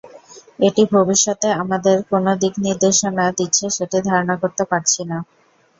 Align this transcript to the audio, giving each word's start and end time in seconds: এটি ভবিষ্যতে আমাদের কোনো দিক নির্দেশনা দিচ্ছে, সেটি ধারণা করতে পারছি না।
এটি 0.59 0.83
ভবিষ্যতে 0.93 1.47
আমাদের 1.61 1.97
কোনো 2.11 2.31
দিক 2.41 2.53
নির্দেশনা 2.65 3.25
দিচ্ছে, 3.37 3.65
সেটি 3.77 3.97
ধারণা 4.07 4.35
করতে 4.41 4.63
পারছি 4.71 5.01
না। 5.09 5.17